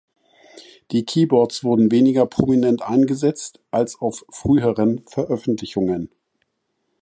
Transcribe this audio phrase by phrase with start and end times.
[0.89, 6.09] Die Keyboards wurden weniger prominent eingesetzt als auf früheren Veröffentlichungen.